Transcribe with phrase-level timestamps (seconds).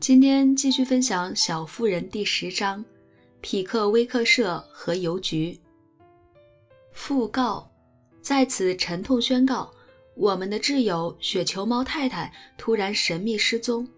[0.00, 2.84] 今天继续分享《小妇人》第十章：
[3.40, 5.58] 匹克威克社和邮局。
[6.94, 7.70] 讣告，
[8.20, 9.72] 在此沉痛宣告，
[10.14, 13.88] 我们的挚友雪球猫太太突然神秘失踪。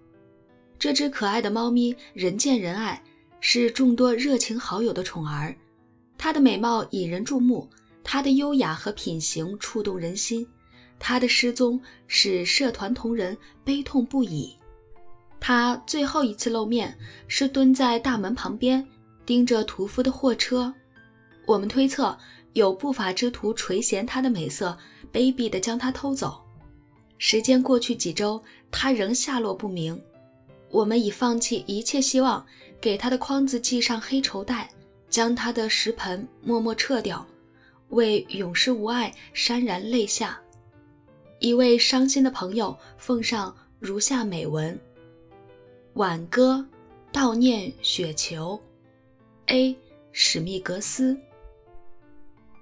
[0.78, 3.02] 这只可爱的猫咪人见人爱，
[3.40, 5.56] 是众多热情好友的宠儿。
[6.18, 7.68] 它的美貌引人注目，
[8.04, 10.46] 它的优雅和品行触动人心。
[10.98, 14.54] 它的失踪使社团同仁悲痛不已。
[15.38, 16.96] 他最后一次露面
[17.28, 18.86] 是蹲在大门旁边，
[19.24, 20.72] 盯着屠夫的货车。
[21.46, 22.16] 我们推测
[22.54, 24.76] 有不法之徒垂涎他的美色，
[25.12, 26.42] 卑鄙地将他偷走。
[27.18, 30.00] 时间过去几周，他仍下落不明。
[30.70, 32.44] 我们已放弃一切希望，
[32.80, 34.68] 给他的筐子系上黑绸带，
[35.08, 37.24] 将他的食盆默默撤掉，
[37.90, 40.38] 为永世无爱潸然泪下。
[41.38, 44.78] 一位伤心的朋友奉上如下美文。
[45.96, 46.62] 挽歌，
[47.10, 48.60] 悼念雪球。
[49.46, 49.74] A.
[50.12, 51.18] 史密格斯。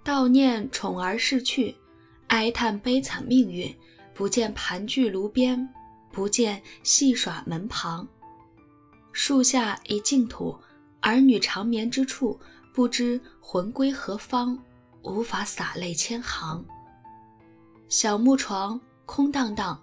[0.05, 1.75] 悼念宠儿逝去，
[2.29, 3.75] 哀叹悲惨命运。
[4.15, 5.69] 不见盘踞炉边，
[6.13, 8.07] 不见戏耍门旁。
[9.11, 10.57] 树下一净土，
[11.01, 12.39] 儿女长眠之处，
[12.73, 14.57] 不知魂归何方，
[15.03, 16.65] 无法洒泪千行。
[17.89, 19.83] 小木床空荡荡，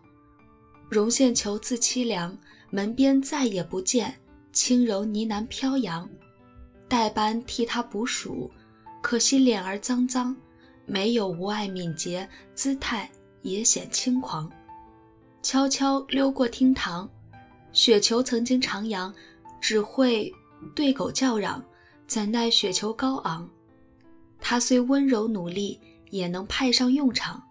[0.90, 2.38] 绒线球自凄凉。
[2.72, 4.16] 门边再也不见
[4.54, 6.10] 轻柔呢喃飘扬，
[6.88, 8.50] 代班替他捕鼠，
[9.02, 10.36] 可惜脸儿脏脏，
[10.86, 13.12] 没有无爱敏捷，姿态
[13.42, 14.50] 也显轻狂。
[15.42, 17.10] 悄悄溜过厅堂，
[17.74, 19.14] 雪球曾经徜徉，
[19.60, 20.32] 只会
[20.74, 21.62] 对狗叫嚷，
[22.08, 23.50] 怎奈雪球高昂，
[24.40, 25.78] 他虽温柔努力，
[26.10, 27.44] 也能派上用场，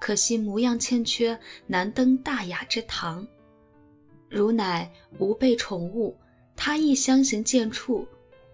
[0.00, 3.26] 可惜模样欠缺，难登大雅之堂。
[4.28, 6.16] 如乃吾辈宠物，
[6.56, 8.04] 他亦相形见绌，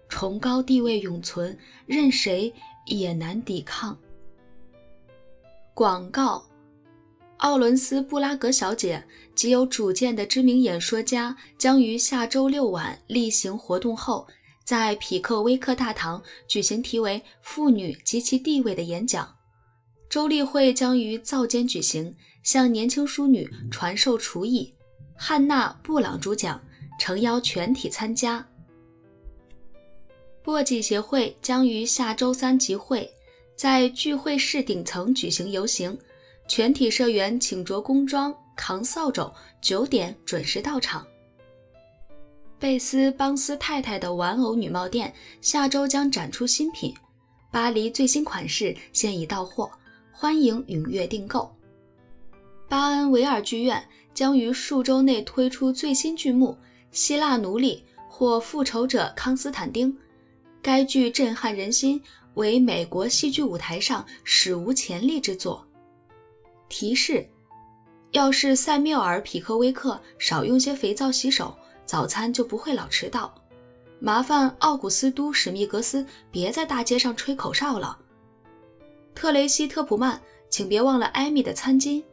[0.09, 2.53] 崇高地位永存，任谁
[2.85, 3.97] 也难抵抗。
[5.73, 6.43] 广告：
[7.37, 9.03] 奥伦斯·布拉格小姐
[9.33, 14.27] 极有主见的知名演说家将于下周六晚例行活动后，
[14.63, 19.35] 在匹克威克大堂举行题为《妇女及其地位》的演讲。
[20.09, 24.73] 周例会将于灶间举行，向年轻淑女传授厨艺。
[25.23, 26.59] 汉娜·布朗主讲，
[26.97, 28.43] 诚邀全体参加。
[30.43, 33.07] 簸箕协会将于下周三集会，
[33.55, 35.95] 在聚会室顶层举行游行，
[36.47, 41.05] 全体社员请着工装，扛扫帚，九点准时到场。
[42.57, 46.91] 贝斯邦斯太太的玩偶女帽店下周将展出新品，
[47.51, 49.69] 巴黎最新款式现已到货，
[50.11, 51.55] 欢迎踊跃订购。
[52.67, 53.87] 巴恩维尔剧院。
[54.13, 56.57] 将于数周内推出最新剧目
[56.91, 59.91] 《希腊奴隶》或《复仇者康斯坦丁》。
[60.61, 62.01] 该剧震撼人心，
[62.35, 65.65] 为美国戏剧舞台上史无前例之作。
[66.69, 67.27] 提示：
[68.11, 73.33] 要是塞缪尔·匹克威克少用些肥皂洗手，早餐就不会老迟到。
[73.99, 77.97] 麻烦奥古斯都·史密格斯别在大街上吹口哨了。
[79.13, 82.03] 特雷西·特普曼，请别忘了艾米的餐巾。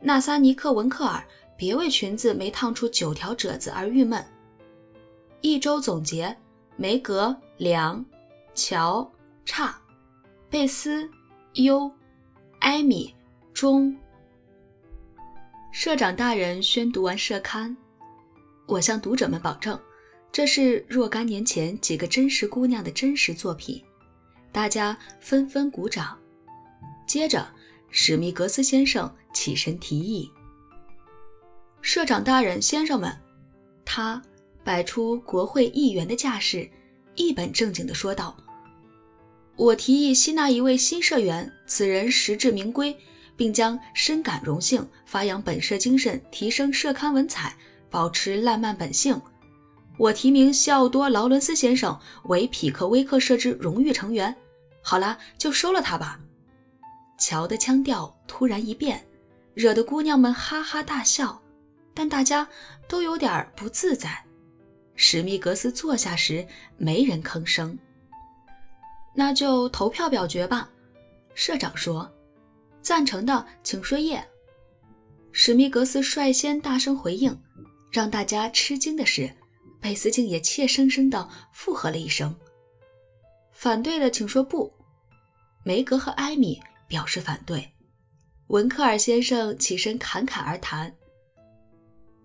[0.00, 1.22] 纳萨尼克·文克尔，
[1.56, 4.24] 别为裙子没烫出九条褶子而郁闷。
[5.40, 6.34] 一周总结：
[6.76, 8.04] 梅格、梁、
[8.54, 9.10] 乔、
[9.44, 9.76] 差、
[10.48, 11.08] 贝斯、
[11.54, 11.90] 优、
[12.60, 13.12] 艾米、
[13.52, 13.96] 中。
[15.72, 17.76] 社长大人宣读完社刊，
[18.66, 19.78] 我向读者们保证，
[20.30, 23.82] 这是若干年前几个真实姑娘的真实作品。
[24.52, 26.16] 大家纷纷鼓掌。
[27.06, 27.46] 接着，
[27.90, 29.12] 史密格斯先生。
[29.38, 30.28] 起身提议，
[31.80, 33.16] 社长大人、先生们，
[33.84, 34.20] 他
[34.64, 36.68] 摆出国会议员的架势，
[37.14, 38.36] 一本正经地说道
[39.54, 42.98] ：“我提议吸纳一位新社员，此人实至名归，
[43.36, 47.56] 并将深感荣幸，发扬本社精神，提升社刊文采，
[47.88, 49.22] 保持烂漫本性。
[49.98, 54.34] 我提名西奥多·劳伦斯先生为匹克威克社之荣誉成员。
[54.82, 56.18] 好了，就收了他吧。”
[57.20, 59.04] 乔的腔调突然一变。
[59.58, 61.42] 惹得姑娘们哈哈大笑，
[61.92, 62.48] 但大家
[62.86, 64.24] 都有点不自在。
[64.94, 66.46] 史密格斯坐下时，
[66.76, 67.76] 没人吭声。
[69.16, 70.70] 那就投票表决吧，
[71.34, 72.08] 社长说
[72.80, 74.24] ：“赞成的请说耶。”
[75.32, 77.36] 史密格斯率先大声回应。
[77.90, 79.28] 让大家吃惊的是，
[79.80, 82.32] 贝斯竟也怯生生地附和了一声。
[83.50, 84.72] 反对的请说不。
[85.64, 87.68] 梅格和艾米表示反对。
[88.48, 90.94] 文克尔先生起身侃侃而谈：“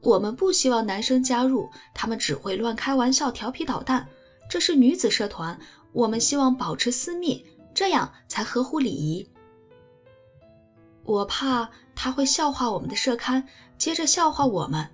[0.01, 4.07] 我们不希望男生加入，他们只会乱开玩笑、调皮捣蛋。
[4.49, 5.59] 这是女子社团，
[5.91, 9.29] 我们希望保持私密，这样才合乎礼仪。
[11.03, 13.45] 我怕他会笑话我们的社刊，
[13.77, 14.87] 接着笑话我们。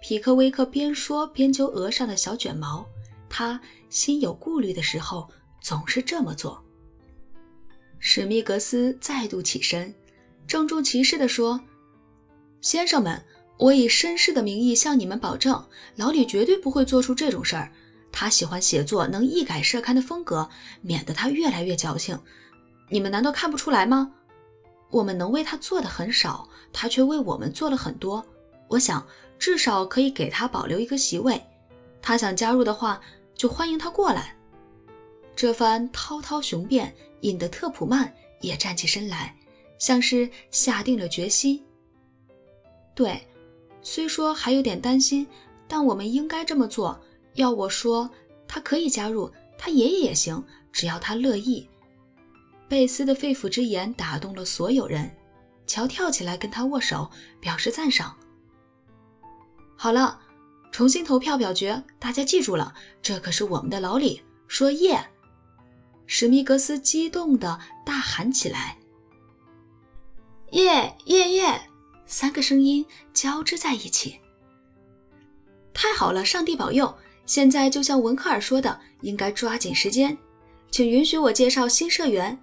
[0.00, 2.86] 皮克威克边说边揪额上的小卷毛，
[3.28, 5.28] 他心有顾虑的时候
[5.60, 6.62] 总是这么做。
[7.98, 9.92] 史密格斯再度起身，
[10.46, 11.60] 郑重其事地说
[12.62, 13.24] ：“先生们，
[13.58, 15.64] 我以绅士的名义向你们保证，
[15.96, 17.72] 老李绝对不会做出这种事儿。
[18.12, 20.48] 他喜欢写作，能一改社刊的风格，
[20.80, 22.18] 免得他越来越矫情。
[22.88, 24.12] 你们难道看不出来吗？”
[24.88, 28.24] 我们能为他做的很少，他却为我们做了很多。
[28.68, 29.04] 我想
[29.36, 31.42] 至少可以给他保留一个席位。
[32.00, 33.00] 他想加入的话，
[33.34, 34.36] 就欢迎他过来。
[35.34, 39.36] 这番滔滔雄辩引得特普曼也站起身来，
[39.78, 41.62] 像是下定了决心。
[42.94, 43.26] 对，
[43.82, 45.26] 虽说还有点担心，
[45.68, 47.00] 但我们应该这么做。
[47.34, 48.08] 要我说，
[48.48, 50.42] 他可以加入，他爷爷也行，
[50.72, 51.68] 只要他乐意。
[52.68, 55.14] 贝斯的肺腑之言打动了所有人，
[55.66, 58.16] 乔跳起来跟他握手，表示赞赏。
[59.76, 60.18] 好了，
[60.72, 64.22] 重新投票表决，大家记住了，这可是我们的老李。
[64.48, 65.04] 说耶！
[66.06, 68.78] 史密格斯激动地大喊起来
[70.52, 71.60] ：“耶耶耶！”
[72.06, 74.20] 三个声音交织在一起。
[75.74, 76.94] 太好了，上帝保佑！
[77.26, 80.16] 现在就像文克尔说的，应该抓紧时间，
[80.70, 82.38] 请允许我介绍新社员。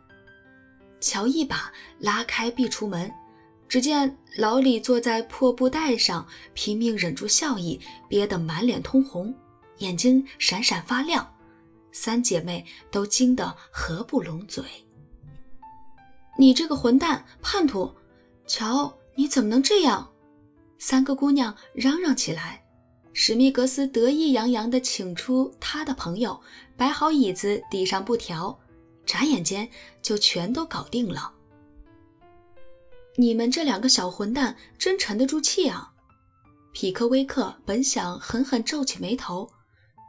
[0.99, 3.09] 乔一把拉开壁橱门，
[3.67, 7.79] 只见老李坐在破布袋上，拼命忍住笑意，
[8.09, 9.33] 憋得满脸通红，
[9.77, 11.25] 眼睛闪闪发亮。
[11.93, 14.63] 三姐妹都惊得合不拢嘴。
[16.37, 17.93] 你这个混蛋，叛徒！
[18.47, 20.11] 瞧，你怎么能这样？
[20.79, 22.61] 三个姑娘嚷嚷起来。
[23.13, 26.39] 史密格斯得意洋洋地请出他的朋友，
[26.75, 28.57] 摆好椅子，递上布条。
[29.05, 29.69] 眨眼间
[30.01, 31.31] 就全都搞定了。
[33.15, 35.93] 你们这两个小混蛋真沉得住气啊！
[36.71, 39.47] 匹克威克本想狠狠皱起眉头，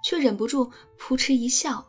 [0.03, 1.85] 却忍不住扑哧一笑。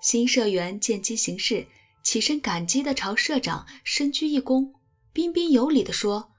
[0.00, 1.66] 新社员见机行事，
[2.02, 4.70] 起身感激地朝社长深鞠一躬，
[5.12, 6.30] 彬彬有礼地说：“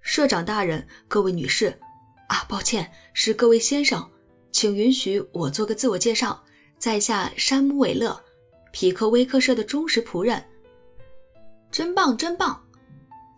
[0.00, 1.78] 社长大人，各位女士，
[2.28, 4.10] 啊，抱歉，是各位先生，
[4.50, 6.42] 请允许我做个自我介绍，
[6.78, 8.20] 在下山姆·韦勒。”
[8.74, 10.42] 匹克威克社的忠实仆人，
[11.70, 12.58] 真棒，真棒！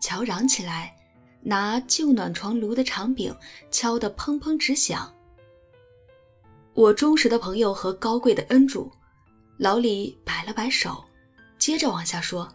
[0.00, 0.96] 乔嚷起来，
[1.42, 3.36] 拿旧暖床炉的长柄
[3.68, 5.12] 敲得砰砰直响。
[6.72, 8.88] 我忠实的朋友和高贵的恩主，
[9.56, 11.04] 老李摆了摆手，
[11.58, 12.52] 接着往下说：“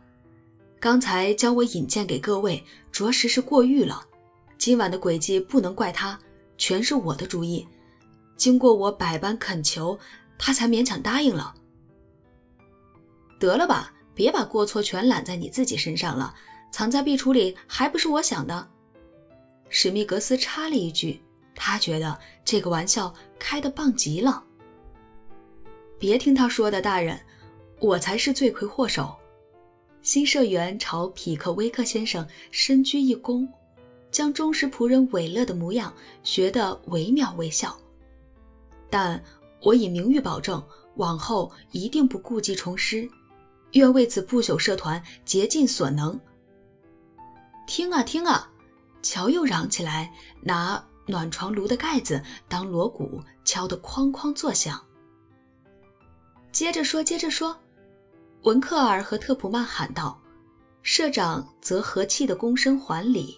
[0.80, 4.06] 刚才将我引荐给各位，着实是过誉了。
[4.58, 6.20] 今晚的诡计不能怪他，
[6.58, 7.66] 全是我的主意。
[8.36, 9.98] 经过我百般恳求，
[10.38, 11.56] 他才勉强答应了。”
[13.40, 16.36] 得了吧，别把过错全揽在你自己身上了。
[16.72, 18.70] 藏在壁橱里还不是我想的？
[19.70, 21.22] 史密格斯插了一句，
[21.56, 24.44] 他觉得这个玩笑开得棒极了。
[26.00, 27.20] 别听他说的，大人，
[27.82, 29.14] 我才是罪魁祸首。
[30.02, 33.46] 新社员朝匹克威克先生深鞠一躬，
[34.10, 35.94] 将忠实仆人韦勒的模样
[36.24, 37.78] 学得惟妙惟肖。
[38.90, 39.22] 但
[39.62, 40.64] 我以名誉保证，
[40.96, 43.08] 往后一定不故技重施。
[43.74, 46.18] 愿为此不朽社团竭尽所能。
[47.68, 48.50] 听啊听啊，
[49.04, 54.82] 乔又嚷起来，拿暖床炉的盖子当锣鼓，敲得哐哐作响。
[56.60, 57.56] 接着说，接着说，
[58.42, 60.22] 文克尔和特普曼喊道，
[60.84, 63.38] 社长则和气的躬身还礼。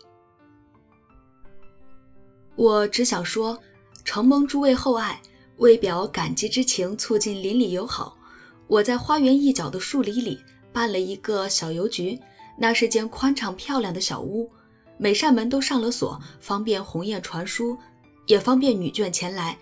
[2.56, 3.56] 我只想说，
[4.04, 5.22] 承蒙诸位厚爱，
[5.58, 8.18] 为表感激之情，促进邻里友好。
[8.66, 10.42] 我在花园一角的树林里
[10.74, 12.20] 办了一个小邮局，
[12.58, 14.50] 那是间宽敞漂亮的小屋，
[14.98, 17.78] 每扇门都上了锁，方便鸿雁传书，
[18.25, 19.56] 也方便女眷前来。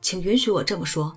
[0.00, 1.12] 请允许我这么说，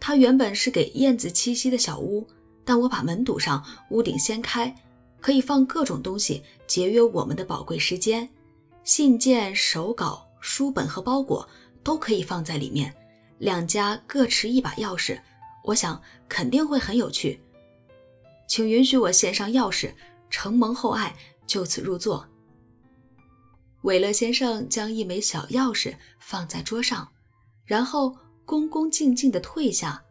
[0.00, 2.26] 它原本是给燕子栖息的小屋，
[2.64, 4.74] 但我把门堵上，屋顶掀开，
[5.20, 8.28] 可以放各种东西，节约我们的宝贵时间。
[8.84, 11.46] 信件、手稿、书本和包裹
[11.82, 12.94] 都可以放在里面，
[13.38, 15.18] 两家各持一把钥匙。
[15.64, 17.38] 我想肯定会很有趣，
[18.46, 19.92] 请允许我献上钥匙，
[20.30, 21.14] 承蒙厚爱，
[21.46, 22.26] 就此入座。
[23.82, 27.06] 韦勒先生将一枚小钥匙放在桌上，
[27.66, 28.16] 然后
[28.48, 30.02] 恭恭敬敬地退下。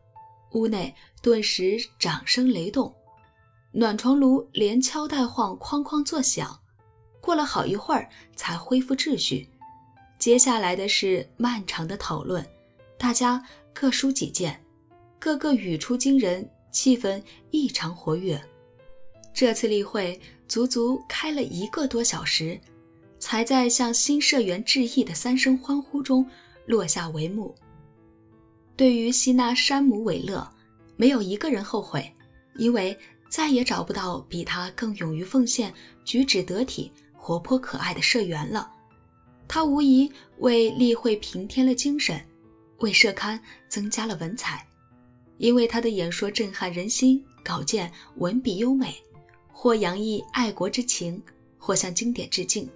[0.51, 2.94] 屋内顿时掌声雷动，
[3.72, 6.60] 暖床炉连敲带晃，哐哐作响。
[7.20, 9.50] 过了好一会儿，才恢复秩序。
[10.20, 12.46] 接下来的是漫长的讨论，
[12.96, 14.63] 大家各抒己见，
[15.17, 18.39] 个个语出惊人，气氛异常活跃。
[19.34, 22.62] 这次例会足足开了一个多小时，
[23.17, 26.24] 才在向新社员致意的三声欢呼中
[26.67, 27.56] 落下帷幕。
[28.77, 30.48] 对于吸纳山姆·韦勒，
[30.96, 32.13] 没有一个人后悔，
[32.57, 32.96] 因为
[33.27, 35.74] 再也找不到比他更勇于奉献、
[36.05, 38.72] 举止得体、活泼可爱的社员了。
[39.48, 42.24] 他无疑为例会平添了精神，
[42.77, 44.63] 为社刊增加了文采，
[45.39, 48.96] 因为他的演说震撼人心，稿件文笔优美。
[49.51, 51.19] 或洋溢爱国之情，
[51.57, 52.69] 或向经典致敬，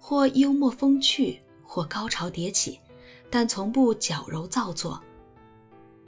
[0.00, 2.80] 或幽默风趣，或高潮迭起，
[3.30, 5.00] 但从不矫揉造作。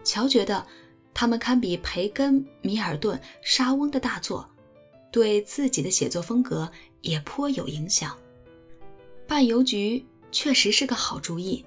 [0.09, 0.67] 乔觉得
[1.13, 4.49] 他们堪比培根、米尔顿、沙翁的大作，
[5.13, 6.73] 对自己的写作风格
[7.03, 8.17] 也颇有影响。
[9.27, 11.63] 办邮局确实是个好主意，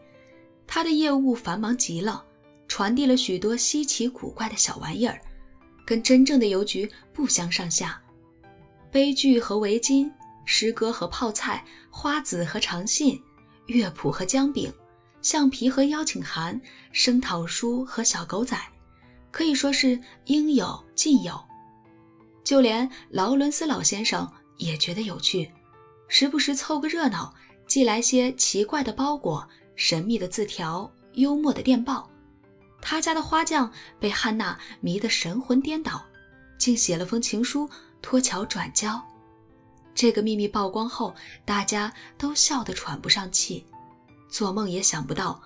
[0.66, 2.26] 他的业务繁忙极了，
[2.68, 5.22] 传递了许多稀奇古怪的小玩意儿，
[5.86, 8.02] 跟真正的邮局不相上下。
[8.90, 10.12] 悲剧和围巾，
[10.46, 13.22] 诗歌和泡菜，花子和长信，
[13.68, 14.74] 乐谱和姜饼，
[15.22, 16.60] 橡皮和邀请函，
[16.92, 18.58] 声讨书和小狗仔，
[19.32, 21.40] 可以说是应有尽有。
[22.44, 25.52] 就连劳伦斯老先生也觉得有趣，
[26.08, 27.34] 时不时凑个热闹，
[27.68, 32.10] 寄来些奇怪的包裹、神秘的字条、幽默的电报。
[32.82, 36.04] 他家的花匠被汉娜迷得神魂颠倒，
[36.58, 37.70] 竟写了封情书。
[38.02, 39.00] 托乔转交，
[39.94, 41.14] 这个秘密曝光后，
[41.46, 43.64] 大家都笑得喘不上气，
[44.32, 45.40] 做梦也想不到，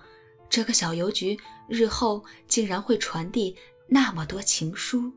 [0.50, 1.38] 这个小邮局
[1.68, 3.54] 日后竟然会传递
[3.88, 5.12] 那么多情书。